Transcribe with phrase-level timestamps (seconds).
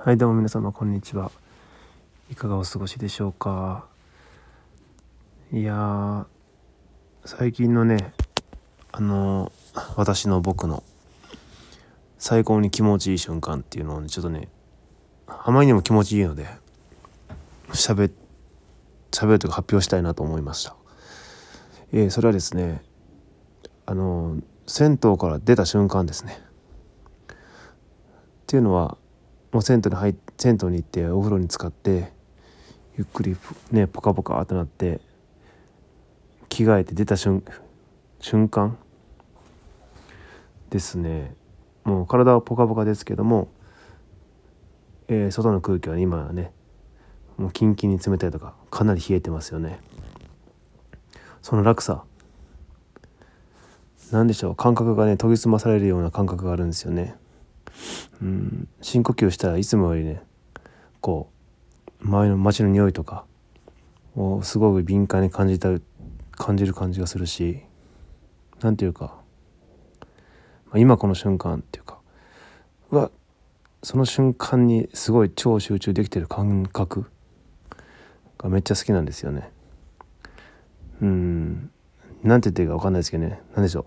[0.00, 1.32] はいどうも皆様こんにちは。
[2.30, 3.84] いかがお過ごしでしょうか？
[5.52, 6.24] いや
[7.24, 8.12] 最近のね
[8.92, 9.50] あの
[9.96, 10.84] 私の僕の
[12.16, 14.48] 最高に気持ちいい瞬間っていうのをねちょっとね
[15.26, 16.46] あまりにも気持ちいいので
[17.70, 18.12] 喋
[19.10, 20.76] 喋るというか発表したいなと思いました。
[21.92, 22.84] えー、それはですね
[23.84, 24.36] あの
[24.68, 26.38] 銭湯から出た瞬間ですね。
[27.32, 27.34] っ
[28.46, 28.96] ていうのは
[29.52, 32.12] もう銭湯に入銭湯に行ってお風呂に浸かって
[32.96, 33.36] ゆっくり
[33.70, 35.00] ねポカポカってなって
[36.48, 37.42] 着替えて出た瞬
[38.20, 38.76] 瞬間
[40.70, 41.34] ですね。
[41.84, 43.48] もう体はポカポカですけども、
[45.08, 46.52] えー、外の空気は今はね
[47.38, 49.80] もうキンキンに冷たいとかかなり冷えてますよね。
[51.40, 52.04] その落差
[54.12, 57.16] 何でしょう感覚がね研ぎ澄まされるような感覚があるんですよね。
[58.22, 58.68] うん。
[58.80, 60.22] 深呼吸したらいつもよりね
[61.00, 61.30] こ
[62.00, 63.24] う周りの街の匂いとか
[64.16, 65.70] をすごく敏感に感じた
[66.32, 67.60] 感じる感じがするし
[68.60, 69.16] 何ていうか、
[70.66, 71.98] まあ、今この瞬間っていうか
[72.90, 73.10] うわ
[73.82, 77.06] その瞬間にすごい超集中できてる感覚
[78.38, 79.50] がめっちゃ好きなんですよね。
[81.00, 81.70] うん。
[82.22, 83.40] なんて言っていいか分かんないですけどね。
[83.54, 83.86] 何でしょ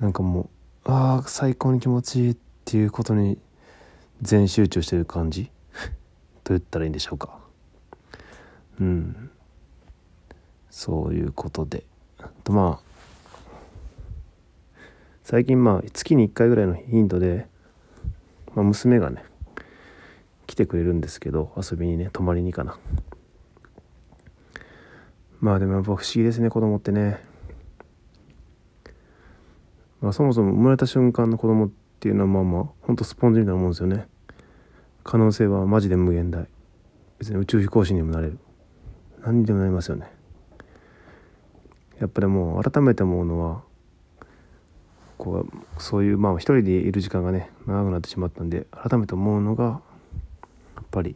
[0.00, 0.02] う。
[0.02, 0.48] なんかもう
[0.92, 3.38] あ最高に気持ちいいっていうことに
[4.22, 5.50] 全集中してる感じ？
[6.42, 7.38] と言ったらいいんでしょうか？
[8.80, 9.30] うん。
[10.70, 11.84] そういうことで。
[12.44, 12.90] とまあ
[15.22, 17.46] 最近まあ月に1回ぐらいの頻度で、
[18.54, 19.24] まあ、娘がね
[20.46, 22.78] 来てくれるんですけど遊びにね泊まりにかな。
[25.40, 27.29] まあでもやっぱ不思議ですね子供ってね。
[30.10, 34.08] まあ、そもそも生まれた瞬間の子供っていうのはまあまあほんとスポンジみたいなもんですよね。
[35.04, 36.48] 可能性はマジで無限大。
[37.20, 38.38] 別に宇宙飛行士にもなれる。
[39.22, 40.10] 何にでもなりますよね。
[42.00, 43.62] やっぱりもう改めて思うのは
[45.16, 49.80] こうそういうまあ一人でいる時間がね長くなってしまったんで改めて思うのが
[50.74, 51.14] やっぱり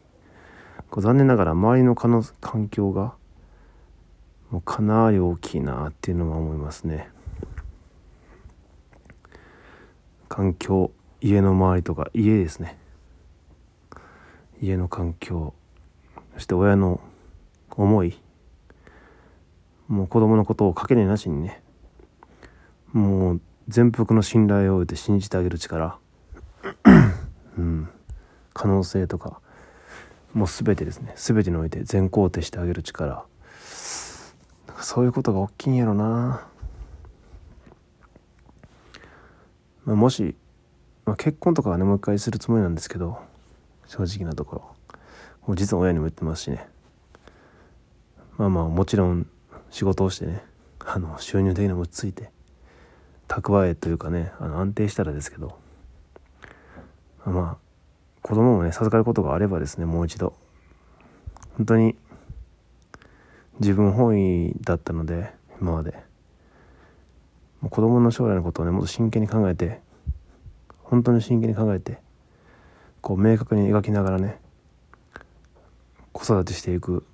[0.89, 2.23] こう残念ながら周りの環
[2.69, 3.15] 境が
[4.51, 7.09] もうかなり大きいなっていうのは思いますね。
[10.35, 10.91] 環境
[11.21, 12.77] 家の周りとか家ですね。
[14.61, 15.53] 家の環境
[16.33, 16.99] そして親の
[17.71, 18.19] 思い
[19.87, 21.61] もう子供のことをかけねなしにね
[22.91, 25.99] もう全幅の信頼を置いて信じてあげる力
[27.57, 27.87] うん
[28.53, 29.39] 可能性とか
[30.33, 31.13] もう全てですね。
[31.15, 33.23] 全てにおいて全肯定してあげる力。
[34.81, 36.45] そういうことが大きいんやろな。
[39.85, 40.35] まあ、もし、
[41.05, 43.19] まあ、結婚とかはねもう一回するつもりなんですけど
[43.87, 44.97] 正直なところ。
[45.47, 46.67] もう実は親にも言ってますしね。
[48.37, 49.27] まあまあもちろん
[49.69, 50.43] 仕事をしてね
[50.79, 52.29] あの収入的にも落ち着いて
[53.27, 55.57] 蓄えというかねあの安定したらですけど
[57.25, 57.57] まあ、
[58.21, 60.33] 子供もね授かることがあればですねもう一度。
[61.57, 61.95] 本当に
[63.59, 66.14] 自分本位だったので今まで。
[67.69, 69.81] 子供の将来のことをねもっと真剣に考えて
[70.83, 71.99] 本当に真剣に考えて
[73.01, 74.39] こう明確に描きながらね
[76.11, 77.05] 子育てしていく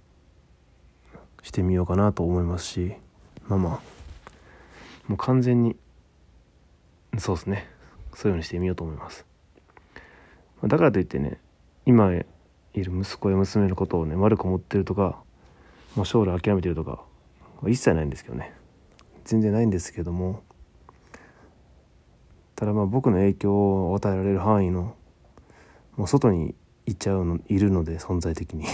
[1.41, 2.94] してみようかなと思いますし
[3.47, 3.79] まあまあ
[5.07, 5.75] もう完全に
[7.18, 7.68] そうですね。
[8.13, 9.25] そういうようにしてみようと思います。
[10.63, 11.39] だからといってね
[11.85, 12.23] 今い
[12.75, 15.22] る息子や娘のことをね悪く思ってるとか
[15.95, 17.03] もう将来諦めてるとか
[17.68, 18.53] 一切ないんですけどね。
[19.25, 20.43] 全然ないんですけども
[22.55, 24.95] ただまあ僕の影響を与えられる範囲の
[25.97, 26.53] もう外に
[26.85, 28.65] 行っちゃうのいるので存在的に。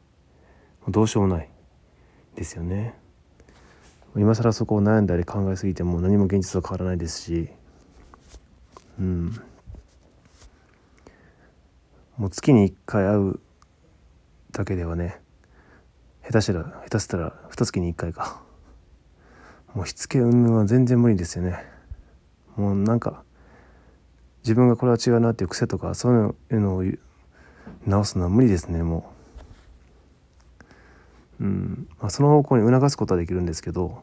[0.88, 1.48] どうしようもない
[2.34, 2.94] ですよね。
[4.16, 7.50] 今更そこを悩んだり考えすぎても何も現実は変わらないですし。
[8.98, 9.32] うん。
[12.16, 13.40] もう月に1回会う
[14.52, 15.20] だけではね
[16.22, 18.49] 下手したら下手したら二月に1回か。
[19.74, 21.64] もうしつけ云々は全然無理ですよね。
[22.56, 23.22] もうなんか
[24.42, 26.84] 自分がこれは違うなっていう癖とかそういうのを
[27.86, 29.12] 直すのは無理ですねも
[31.40, 31.44] う。
[31.44, 31.88] うん。
[32.00, 34.02] まあその方向に促すことはできるんですけど、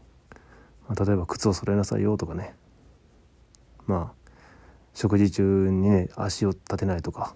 [0.88, 2.56] まあ、例えば靴を揃えなさいよとかね。
[3.86, 4.32] まあ
[4.94, 7.36] 食事中にね足を立てないとか。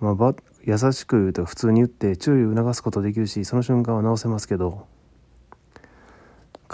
[0.00, 0.34] まあ
[0.66, 4.86] 優しく言うと普通に言って注意を促すことできるしその瞬間は直せますけど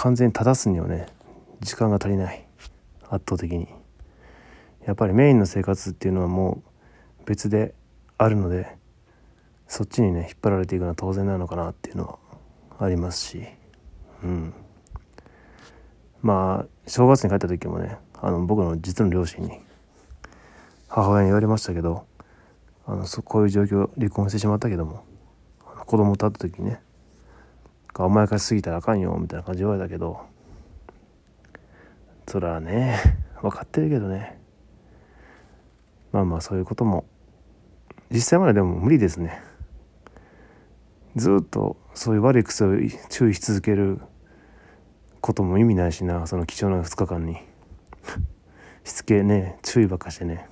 [0.00, 1.08] 完全に正すにはね
[1.60, 2.46] 時間が足りない。
[3.10, 3.68] 圧倒的に。
[4.86, 6.62] やっぱりメインの生活っていうのはも
[7.20, 7.74] う別で
[8.16, 8.78] あるので
[9.68, 12.18] そっちにね引っ張られていくのは当然なのかなっていうの
[12.78, 13.44] はありますし。
[14.22, 14.54] うん。
[16.22, 19.58] まあ正月に帰った時もねあの僕の実の両親に
[20.88, 22.06] 母親に言われましたけど
[22.86, 25.04] あのそこういう状況離婚してしまったけども
[25.84, 26.80] 子供と会った時にね
[28.04, 30.20] 甘やかしすぎたらあかんよみたいな感じで言われたけど
[32.26, 32.98] そらね
[33.42, 34.38] 分かってるけどね。
[36.12, 37.04] まあまあそういうことも
[38.10, 39.42] 実際まででも無理ですね。
[41.16, 42.68] ずっとそういう悪い癖を
[43.08, 44.00] 注意し続ける
[45.20, 47.36] ことも意味ないしなその貴重な2日間に。
[48.84, 50.48] しつけね注意ばっかしてね。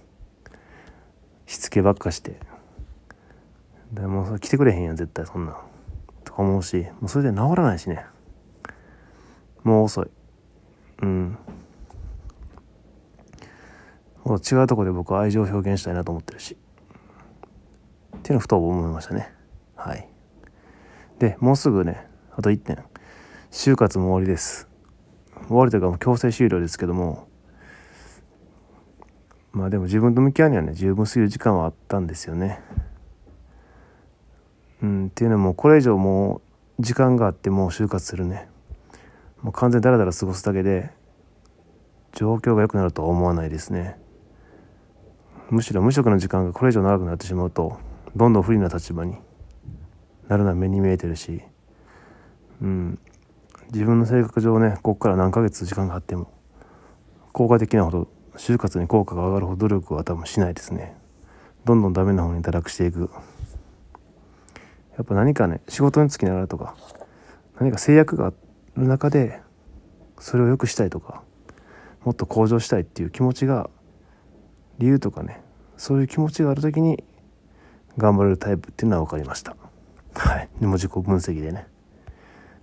[1.46, 2.40] しつけばっかして。
[3.92, 5.67] でも来てくれへんやん絶対そんなん。
[6.42, 8.06] 思うしもうそれで治らないしね。
[9.64, 10.10] もう遅い。
[11.02, 11.38] うん。
[14.24, 16.56] もう違うとこで僕は愛情を表現したいなと思ってるし。
[18.16, 19.32] っていうのをふと思いましたね。
[19.74, 20.08] はい。
[21.18, 22.06] でもうすぐね
[22.36, 22.84] あと1点。
[23.50, 24.68] 就活も終わりです。
[25.48, 27.26] 終わりというかもう強制終了ですけども。
[29.50, 32.60] まあでも自分と向き合うにはね十分すぎる時間はあったんですよね。
[34.82, 36.40] うん、っていうのもこれ以上も
[36.78, 38.48] う時間があってもう就活するね。
[39.42, 40.90] もう完全にダラダラ過ごすだけで
[42.12, 43.98] 状況が良くなるとは思わないですね。
[45.50, 47.78] むしろ無職の時間がこれ以上長くなってしまうと
[48.14, 49.16] どんどん不利な立場に
[50.28, 51.42] なるのは目に見えてるし
[52.60, 52.98] うん。
[53.72, 56.32] 自分の性格上ねここから何ヶ月時間があっても
[57.32, 60.96] 効果的なほど就活に効果が上がるほど努力は多分しないですね。
[61.64, 63.10] どんどんダメな方に堕落していく。
[64.98, 66.76] やっぱ何かね仕事につきながらとか
[67.58, 68.32] 何か制約があ
[68.76, 69.40] る中で
[70.18, 71.22] それを良くしたいとか
[72.04, 73.70] もっと向上したいっていう気持ちが
[74.78, 75.40] 理由とかね
[75.76, 77.02] そういう気持ちがある時に
[77.96, 79.56] 頑張れるタイプっていうのは分かりました。
[80.14, 80.48] はい。
[80.60, 81.66] でも自己分析でね。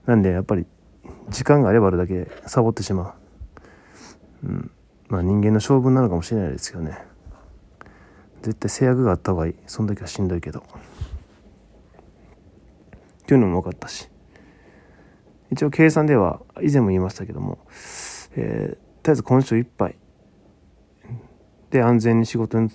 [0.06, 0.66] なんでやっぱり
[1.30, 3.16] 時間があればあるだけサボってしま
[4.44, 4.48] う。
[4.48, 4.72] うん。
[5.08, 6.98] まあ人間の性分なのかもしれないですけどね。
[8.42, 9.56] 絶対制約があった方がいい。
[9.68, 10.64] その時はしんどいけど。
[13.26, 14.08] っていうのも分かったし。
[15.52, 17.58] 一応計算では以前も言いましたけども、
[18.36, 19.96] えー、とりあえず今週いっぱい。
[21.72, 22.70] で安全に仕事に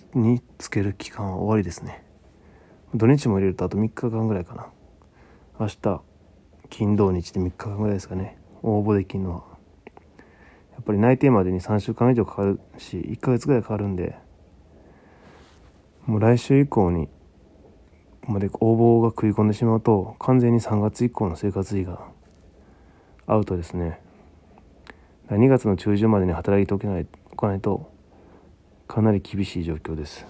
[0.58, 2.05] 就ける期間は終わりですね。
[2.93, 4.67] 土日も入れるとあと3日間ぐらいかな。
[5.61, 6.02] 明日
[6.69, 8.37] 金土日で3日間ぐらいですかね。
[8.62, 9.44] 応募できるのは。
[10.73, 14.17] やっぱり内定までに3週間以上かかるし1ヶ月ぐらいかかるんで
[16.06, 17.08] もう来週以降に
[18.31, 22.00] まで応募が食い込んでしまうと完全に3月以降の生活費が
[23.27, 24.00] アウトですね。
[25.29, 27.93] 2月の中旬までに働いておけないおかないと
[28.88, 30.27] かなり厳しい状況です、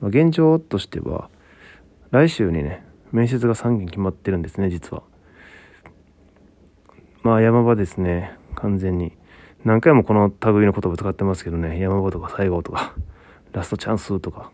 [0.00, 1.28] まあ、現状としては
[2.12, 5.02] 来週にね面接が3件決まってるんですね実は。
[7.22, 8.36] まあ山場ですね。
[8.54, 9.12] 完全に。
[9.64, 12.94] 何回もこの類の言葉使ってますけどね山場とか最後とか
[13.52, 14.52] ラストチャンスとか。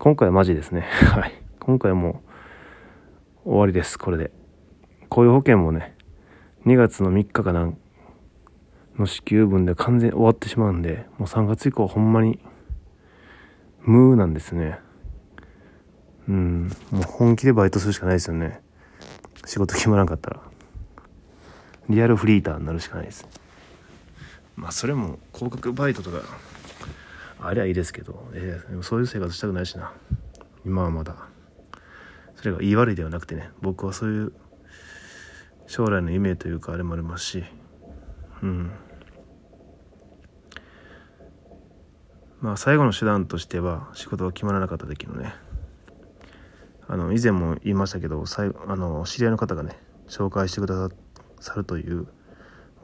[0.00, 0.80] 今回はマジですね。
[1.12, 1.42] はい。
[1.58, 2.22] 今回も
[3.44, 4.32] 終わりです、これで。
[5.10, 5.94] 雇用保険もね、
[6.64, 7.76] 2月の3日かなん
[8.96, 12.40] の支給分で完全に終わってしまうんで、もう3月以降ほんまに
[13.82, 14.78] 無なんですね。
[16.26, 18.62] うん、もう本気でバイトするしかないですよね。
[19.44, 20.40] 仕事決まらんかったら。
[21.90, 23.28] リアルフリーターになるしかないです。
[24.56, 26.22] まあそれも広告バイトとか
[27.42, 29.92] ありゃいいですけど、えー、そういう生活したくないしな。
[30.64, 31.16] 今はまだ。
[32.36, 33.50] それが言い悪いではなくてね。
[33.60, 34.32] 僕はそういう
[35.66, 37.44] 将来の夢というかあれもありますし。
[38.42, 38.70] うん。
[42.40, 45.34] まあ最後の手段としては仕事が決まらなかった時のね。
[46.88, 48.24] あの以前も言いましたけど
[48.66, 49.78] あの知り合いの方がね
[50.08, 50.88] 紹介してくだ
[51.38, 52.08] さるという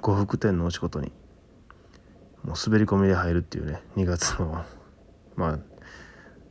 [0.00, 1.10] 呉服店のお仕事に
[2.46, 4.64] もう滑り込みで入るっていうね2月の
[5.34, 5.58] まあ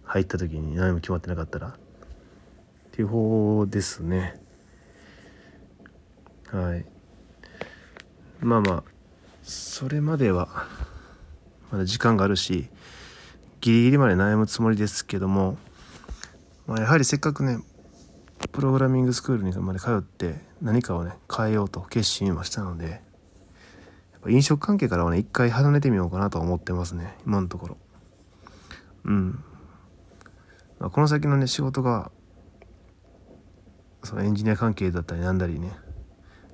[0.03, 1.73] 入った時に何も決まってなかったらっ
[2.91, 4.39] ていう方ですね。
[6.51, 6.85] はい。
[8.41, 8.83] まあまあ
[9.41, 10.67] それまでは
[11.71, 12.69] まだ時間があるし
[13.61, 15.57] ギリギリまで悩むつもりですけども、
[16.67, 17.59] まあ、やはりせっかくね
[18.51, 23.01] プログラミングスクールにまで通って何かをね変えようと決心はしたので
[24.29, 27.15] 飲食関係からはね、一回離れてみようかなと思ってますね。
[27.25, 27.77] 今のところ。
[29.05, 29.43] うん。
[30.79, 32.11] まあ、この先のね、仕事が、
[34.03, 35.71] そのエンジニア関係だったりなんだりね、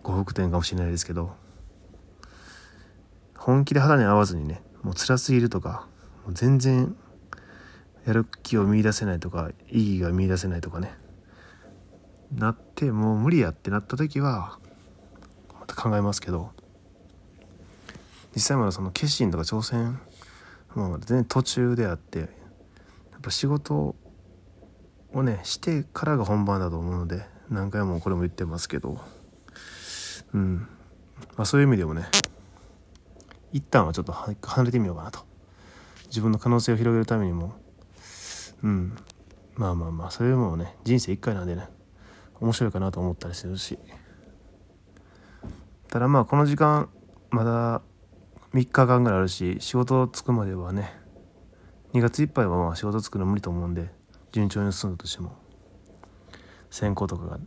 [0.03, 1.33] 呉服店かもしれないですけど、
[3.35, 5.87] 本気で肌に合わずにね、もう辛すぎるとか
[6.25, 6.95] もう全然
[8.05, 10.93] やる気を見いだせないとか意義が見いだせないとかね
[12.33, 14.57] なってもう無理やってなった時は
[15.59, 16.51] また考えますけど
[18.33, 19.99] 実際まだその決心とか挑戦
[20.75, 22.29] もう全然途中であってやっ
[23.21, 23.95] ぱ仕事
[25.13, 28.99] をねしてからが本番だと思うので何回もこれも言ってますけど
[30.33, 30.67] うん。
[31.37, 32.05] まあそういう意味でもね
[33.51, 35.19] 一旦はちょっと離れてみようかなと。
[36.07, 37.53] 自分の可能性を広げるためにも。
[38.63, 38.97] うん。
[39.55, 41.67] まあまあまあそれもね人生一回なんでね
[42.39, 43.77] 面白いかなと思ったりするし。
[45.89, 46.89] ただまあこの時間
[47.29, 47.81] まだ
[48.53, 50.93] 3日間ぐらいあるし仕事着くまではね
[51.93, 53.89] 2月いっぱいはまあ仕事着くの無理と思うんで
[54.31, 55.37] 順調に進んだとしても
[56.69, 57.37] 選考とかが、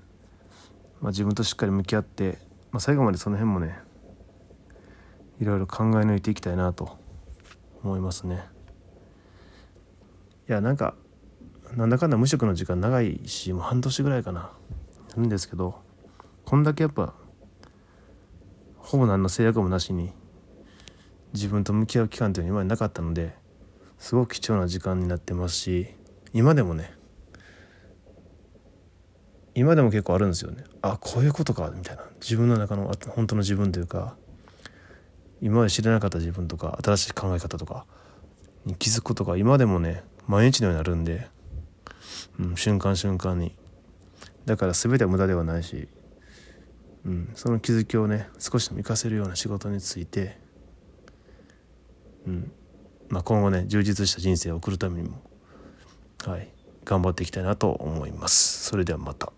[1.00, 2.38] まあ、自分としっかり向き合って、
[2.70, 3.78] まあ、最後までその辺もね
[5.40, 6.98] いろいろ考え抜いていきたいなと
[7.82, 8.44] 思いますね。
[10.48, 10.94] いやなんか
[11.74, 14.52] なんだかんだ無職の時間長いしもう半年ぐらいかな
[15.16, 15.80] なんですけど
[16.44, 17.14] こんだけやっぱ
[18.76, 20.12] ほぼ何の制約もなしに
[21.34, 23.34] 自分と向き合う期間というのは今までなかったので
[23.98, 25.88] すごく貴重な時間になってますし
[26.32, 26.94] 今でもね
[29.54, 30.64] 今でも結構あるんですよね。
[30.82, 32.02] あこういうことかみたいな。
[32.20, 34.16] 自分の中の本当の自分というか
[35.40, 37.86] 今まで知らなかった自分とか新しい考え方とか
[38.64, 41.28] に気づくことが今でもね毎日のようになるんで、
[42.40, 43.54] うん、瞬間瞬間に。
[44.44, 45.88] だから全ては無駄ではないし、
[47.06, 50.40] うん、その気づきをね少しでも活かせるような仕事について、
[52.26, 52.52] うん
[53.08, 55.22] まあ、今後ね充実した人生を送るためにも
[56.24, 56.48] はい
[56.84, 58.64] 頑張っていきたいなと思います。
[58.64, 59.32] それではまた。